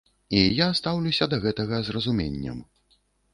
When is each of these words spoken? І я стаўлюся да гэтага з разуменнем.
І 0.37 0.39
я 0.59 0.67
стаўлюся 0.79 1.27
да 1.33 1.39
гэтага 1.43 1.83
з 1.85 1.95
разуменнем. 1.97 2.65